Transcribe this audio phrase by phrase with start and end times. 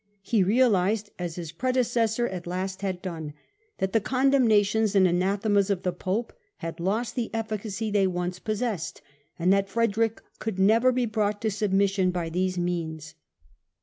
[0.23, 3.35] He realised, as his pre decessor at last had done,
[3.77, 8.61] that the condemnations and anathemas of the Pope had lost the efficacy they once pos
[8.61, 9.01] sessed,
[9.37, 13.13] and that Frederick could never be brought to sub mission by these means.